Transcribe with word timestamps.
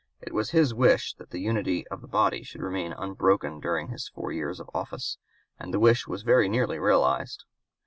It 0.19 0.33
was 0.33 0.49
his 0.49 0.73
wish 0.73 1.13
that 1.17 1.29
the 1.29 1.37
unity 1.39 1.87
of 1.89 2.01
the 2.01 2.07
body 2.07 2.41
should 2.41 2.63
remain 2.63 2.91
unbroken 2.91 3.59
during 3.59 3.89
his 3.89 4.09
four 4.09 4.31
years 4.31 4.59
of 4.59 4.67
office, 4.73 5.19
and 5.59 5.71
the 5.71 5.79
wish 5.79 6.07
was 6.07 6.23
very 6.23 6.49
nearly 6.49 6.79
realized. 6.79 7.45